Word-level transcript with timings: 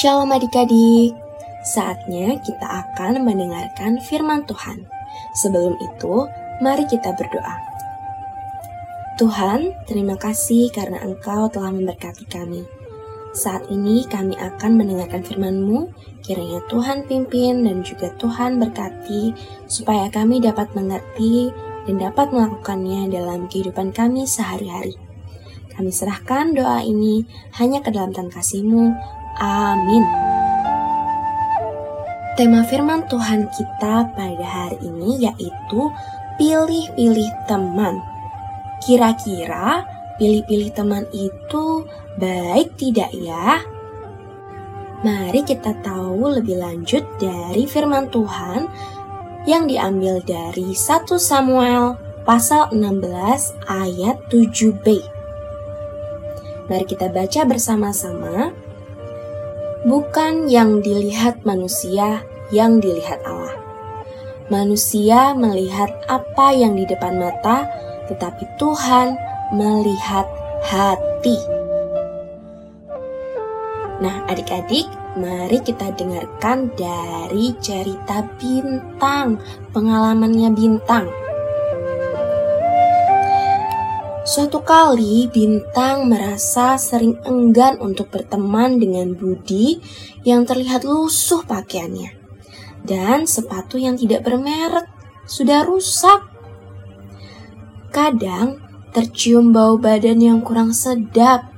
Shalom 0.00 0.32
adik-adik, 0.32 1.12
saatnya 1.60 2.40
kita 2.40 2.64
akan 2.64 3.20
mendengarkan 3.20 4.00
firman 4.00 4.48
Tuhan. 4.48 4.88
Sebelum 5.36 5.76
itu, 5.76 6.24
mari 6.64 6.88
kita 6.88 7.12
berdoa. 7.12 7.60
Tuhan, 9.20 9.76
terima 9.84 10.16
kasih 10.16 10.72
karena 10.72 11.04
Engkau 11.04 11.52
telah 11.52 11.68
memberkati 11.68 12.24
kami. 12.32 12.64
Saat 13.36 13.68
ini 13.68 14.08
kami 14.08 14.40
akan 14.40 14.80
mendengarkan 14.80 15.20
firman-Mu, 15.20 15.92
kiranya 16.24 16.64
Tuhan 16.72 17.04
pimpin 17.04 17.68
dan 17.68 17.84
juga 17.84 18.08
Tuhan 18.16 18.56
berkati, 18.56 19.36
supaya 19.68 20.08
kami 20.08 20.40
dapat 20.40 20.72
mengerti 20.72 21.52
dan 21.84 22.00
dapat 22.00 22.32
melakukannya 22.32 23.12
dalam 23.12 23.52
kehidupan 23.52 23.92
kami 23.92 24.24
sehari-hari. 24.24 24.96
Kami 25.76 25.92
serahkan 25.92 26.56
doa 26.56 26.80
ini 26.80 27.28
hanya 27.60 27.84
ke 27.84 27.92
dalam 27.92 28.16
tangan 28.16 28.32
kasih-Mu, 28.32 29.19
Amin. 29.38 30.02
Tema 32.34 32.64
firman 32.64 33.04
Tuhan 33.06 33.46
kita 33.52 34.10
pada 34.16 34.46
hari 34.48 34.80
ini 34.82 35.28
yaitu 35.28 35.92
pilih-pilih 36.40 37.28
teman. 37.44 38.00
Kira-kira 38.80 39.84
pilih-pilih 40.16 40.72
teman 40.72 41.04
itu 41.12 41.84
baik 42.16 42.74
tidak 42.80 43.12
ya? 43.12 43.60
Mari 45.04 45.44
kita 45.44 45.76
tahu 45.84 46.40
lebih 46.40 46.60
lanjut 46.60 47.04
dari 47.20 47.68
firman 47.68 48.08
Tuhan 48.08 48.68
yang 49.48 49.68
diambil 49.68 50.20
dari 50.24 50.76
1 50.76 51.08
Samuel 51.16 51.96
pasal 52.28 52.68
16 52.72 53.56
ayat 53.68 54.16
7b. 54.28 54.86
Mari 56.68 56.84
kita 56.84 57.08
baca 57.08 57.40
bersama-sama 57.48 58.52
bukan 59.84 60.48
yang 60.50 60.84
dilihat 60.84 61.44
manusia, 61.44 62.24
yang 62.52 62.80
dilihat 62.82 63.22
Allah. 63.24 63.56
Manusia 64.50 65.30
melihat 65.38 65.94
apa 66.10 66.50
yang 66.50 66.74
di 66.74 66.82
depan 66.82 67.22
mata, 67.22 67.70
tetapi 68.10 68.42
Tuhan 68.58 69.14
melihat 69.54 70.26
hati. 70.66 71.38
Nah, 74.00 74.24
adik-adik, 74.32 74.88
mari 75.20 75.60
kita 75.60 75.92
dengarkan 75.92 76.72
dari 76.72 77.52
cerita 77.60 78.24
bintang, 78.40 79.36
pengalamannya 79.76 80.50
bintang. 80.56 81.19
Suatu 84.30 84.62
kali 84.62 85.26
Bintang 85.26 86.06
merasa 86.06 86.78
sering 86.78 87.18
enggan 87.26 87.82
untuk 87.82 88.14
berteman 88.14 88.78
dengan 88.78 89.10
Budi 89.10 89.82
yang 90.22 90.46
terlihat 90.46 90.86
lusuh 90.86 91.42
pakaiannya. 91.42 92.14
Dan 92.86 93.26
sepatu 93.26 93.74
yang 93.74 93.98
tidak 93.98 94.22
bermerek 94.22 94.86
sudah 95.26 95.66
rusak. 95.66 96.30
Kadang 97.90 98.62
tercium 98.94 99.50
bau 99.50 99.74
badan 99.74 100.22
yang 100.22 100.46
kurang 100.46 100.70
sedap. 100.70 101.50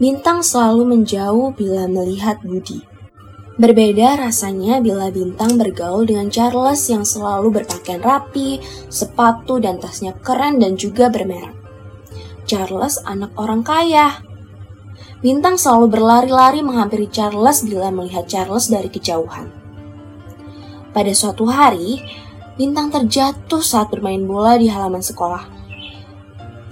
Bintang 0.00 0.40
selalu 0.40 0.88
menjauh 0.88 1.52
bila 1.52 1.84
melihat 1.84 2.40
Budi. 2.40 2.95
Berbeda 3.56 4.20
rasanya 4.20 4.84
bila 4.84 5.08
Bintang 5.08 5.56
bergaul 5.56 6.04
dengan 6.04 6.28
Charles 6.28 6.92
yang 6.92 7.08
selalu 7.08 7.56
berpakaian 7.56 8.04
rapi, 8.04 8.60
sepatu 8.92 9.56
dan 9.56 9.80
tasnya 9.80 10.12
keren 10.20 10.60
dan 10.60 10.76
juga 10.76 11.08
bermerek. 11.08 11.56
Charles 12.44 13.00
anak 13.08 13.32
orang 13.40 13.64
kaya. 13.64 14.20
Bintang 15.24 15.56
selalu 15.56 15.88
berlari-lari 15.88 16.60
menghampiri 16.60 17.08
Charles 17.08 17.64
bila 17.64 17.88
melihat 17.88 18.28
Charles 18.28 18.68
dari 18.68 18.92
kejauhan. 18.92 19.48
Pada 20.92 21.12
suatu 21.16 21.48
hari, 21.48 22.04
Bintang 22.60 22.92
terjatuh 22.92 23.60
saat 23.64 23.88
bermain 23.88 24.24
bola 24.24 24.56
di 24.60 24.68
halaman 24.68 25.00
sekolah. 25.00 25.44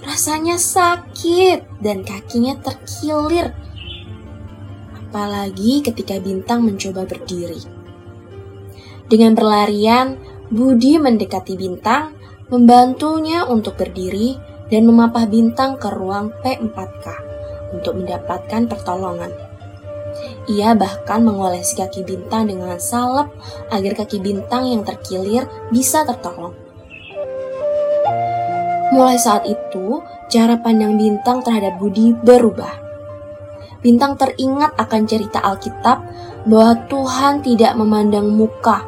Rasanya 0.05 0.57
sakit 0.57 1.81
dan 1.81 2.05
kakinya 2.05 2.57
terkilir 2.61 3.53
apalagi 5.15 5.79
ketika 5.79 6.19
bintang 6.19 6.67
mencoba 6.67 7.07
berdiri. 7.07 7.63
Dengan 9.07 9.31
berlarian, 9.31 10.19
Budi 10.51 10.99
mendekati 10.99 11.55
bintang, 11.55 12.11
membantunya 12.51 13.47
untuk 13.47 13.79
berdiri, 13.79 14.35
dan 14.67 14.83
memapah 14.83 15.23
bintang 15.23 15.79
ke 15.79 15.87
ruang 15.87 16.35
P4K 16.43 17.05
untuk 17.71 17.95
mendapatkan 17.95 18.67
pertolongan. 18.67 19.31
Ia 20.51 20.75
bahkan 20.75 21.23
mengolesi 21.23 21.79
kaki 21.79 22.03
bintang 22.03 22.51
dengan 22.51 22.75
salep 22.75 23.31
agar 23.71 23.95
kaki 23.95 24.19
bintang 24.19 24.67
yang 24.67 24.83
terkilir 24.83 25.47
bisa 25.71 26.03
tertolong. 26.03 26.51
Mulai 28.91 29.15
saat 29.15 29.47
itu, 29.47 30.03
cara 30.27 30.59
pandang 30.59 30.99
bintang 30.99 31.39
terhadap 31.39 31.79
Budi 31.79 32.11
berubah. 32.11 32.84
Bintang 33.83 34.15
teringat 34.19 34.77
akan 34.77 35.01
cerita 35.07 35.41
Alkitab 35.41 35.97
bahwa 36.45 36.73
Tuhan 36.87 37.41
tidak 37.41 37.73
memandang 37.79 38.29
muka. 38.29 38.85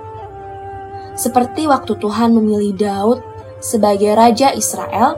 Seperti 1.18 1.66
waktu 1.66 1.98
Tuhan 1.98 2.38
memilih 2.38 2.78
Daud 2.78 3.20
sebagai 3.58 4.14
raja 4.14 4.54
Israel, 4.54 5.18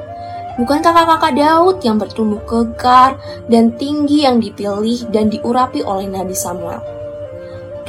bukan 0.55 0.79
kakak-kakak 0.79 1.35
Daud 1.35 1.77
yang 1.83 1.99
bertumbuh 1.99 2.39
kekar 2.47 3.19
dan 3.51 3.75
tinggi 3.75 4.23
yang 4.23 4.39
dipilih 4.39 5.11
dan 5.11 5.27
diurapi 5.27 5.83
oleh 5.83 6.07
Nabi 6.07 6.31
Samuel. 6.31 6.79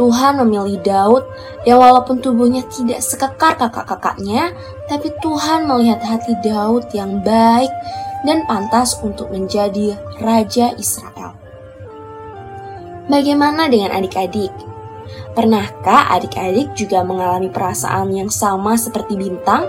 Tuhan 0.01 0.41
memilih 0.41 0.81
Daud 0.81 1.29
yang 1.69 1.77
walaupun 1.77 2.25
tubuhnya 2.25 2.65
tidak 2.73 3.05
sekekar 3.05 3.61
kakak-kakaknya, 3.61 4.57
tapi 4.89 5.13
Tuhan 5.21 5.69
melihat 5.69 6.01
hati 6.01 6.33
Daud 6.41 6.89
yang 6.97 7.21
baik 7.21 7.69
dan 8.25 8.49
pantas 8.49 8.97
untuk 9.05 9.29
menjadi 9.29 10.01
raja 10.25 10.73
Israel. 10.81 11.20
Bagaimana 13.11 13.67
dengan 13.67 13.91
adik-adik? 13.91 14.55
Pernahkah 15.35 16.15
adik-adik 16.15 16.79
juga 16.79 17.03
mengalami 17.03 17.51
perasaan 17.51 18.15
yang 18.15 18.31
sama 18.31 18.79
seperti 18.79 19.19
bintang? 19.19 19.67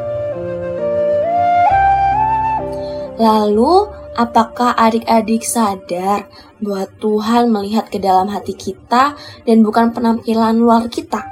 Lalu, 3.17 3.89
apakah 4.13 4.77
adik-adik 4.77 5.41
sadar 5.41 6.29
bahwa 6.61 6.85
Tuhan 7.01 7.49
melihat 7.49 7.89
ke 7.89 7.97
dalam 7.97 8.29
hati 8.29 8.53
kita 8.53 9.17
dan 9.17 9.57
bukan 9.65 9.89
penampilan 9.89 10.61
luar 10.61 10.85
kita? 10.85 11.25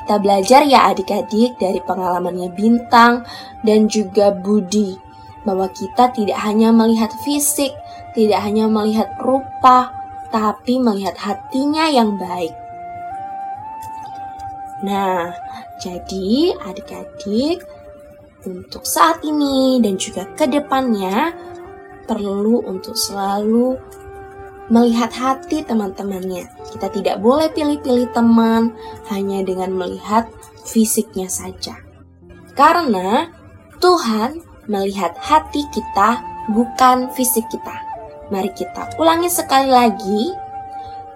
Kita 0.00 0.16
belajar 0.24 0.64
ya 0.64 0.88
adik-adik 0.88 1.60
dari 1.60 1.84
pengalamannya 1.84 2.56
bintang 2.56 3.28
dan 3.68 3.84
juga 3.84 4.32
Budi 4.32 4.96
bahwa 5.44 5.68
kita 5.76 6.08
tidak 6.08 6.40
hanya 6.40 6.72
melihat 6.72 7.12
fisik, 7.20 7.76
tidak 8.16 8.40
hanya 8.40 8.64
melihat 8.64 9.12
rupa, 9.20 9.97
tapi 10.28 10.76
melihat 10.80 11.16
hatinya 11.16 11.88
yang 11.88 12.16
baik. 12.20 12.52
Nah, 14.84 15.34
jadi 15.82 16.54
adik-adik 16.54 17.66
untuk 18.46 18.86
saat 18.86 19.22
ini 19.26 19.82
dan 19.82 19.98
juga 19.98 20.28
ke 20.38 20.46
depannya 20.46 21.34
perlu 22.06 22.62
untuk 22.62 22.94
selalu 22.94 23.74
melihat 24.68 25.10
hati 25.10 25.64
teman-temannya. 25.64 26.46
Kita 26.72 26.92
tidak 26.92 27.18
boleh 27.24 27.48
pilih-pilih 27.50 28.12
teman 28.12 28.76
hanya 29.08 29.40
dengan 29.42 29.74
melihat 29.74 30.28
fisiknya 30.68 31.26
saja. 31.26 31.74
Karena 32.52 33.32
Tuhan 33.80 34.44
melihat 34.68 35.16
hati 35.16 35.64
kita 35.72 36.20
bukan 36.52 37.08
fisik 37.16 37.44
kita. 37.48 37.87
Mari 38.28 38.52
kita 38.52 39.00
ulangi 39.00 39.32
sekali 39.32 39.72
lagi. 39.72 40.36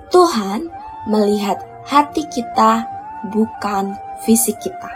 Tuhan 0.09 0.64
melihat 1.09 1.61
hati 1.85 2.25
kita, 2.25 2.88
bukan 3.29 3.97
fisik 4.25 4.56
kita. 4.64 4.88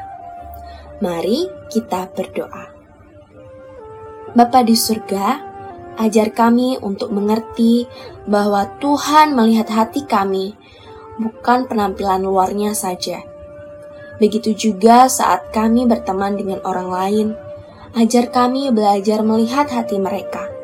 Mari 1.05 1.45
kita 1.69 2.09
berdoa. 2.17 2.73
Bapa 4.33 4.65
di 4.65 4.73
surga, 4.73 5.41
ajar 6.01 6.33
kami 6.33 6.81
untuk 6.81 7.13
mengerti 7.13 7.85
bahwa 8.25 8.65
Tuhan 8.81 9.37
melihat 9.37 9.69
hati 9.69 10.09
kami, 10.09 10.57
bukan 11.21 11.69
penampilan 11.69 12.25
luarnya 12.25 12.73
saja. 12.73 13.21
Begitu 14.17 14.57
juga 14.57 15.13
saat 15.13 15.53
kami 15.53 15.85
berteman 15.85 16.37
dengan 16.41 16.65
orang 16.65 16.89
lain, 16.89 17.27
ajar 17.93 18.33
kami 18.33 18.73
belajar 18.73 19.21
melihat 19.21 19.69
hati 19.69 20.01
mereka 20.01 20.56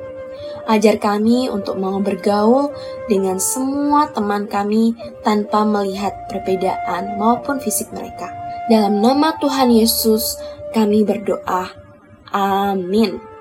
Ajar 0.69 0.99
kami 1.03 1.51
untuk 1.51 1.75
mau 1.79 1.99
bergaul 1.99 2.71
dengan 3.11 3.43
semua 3.43 4.07
teman 4.15 4.47
kami 4.47 4.95
tanpa 5.27 5.67
melihat 5.67 6.15
perbedaan 6.31 7.19
maupun 7.19 7.59
fisik 7.59 7.91
mereka. 7.91 8.31
Dalam 8.71 9.03
nama 9.03 9.35
Tuhan 9.43 9.75
Yesus, 9.75 10.39
kami 10.71 11.03
berdoa. 11.03 11.67
Amin. 12.31 13.32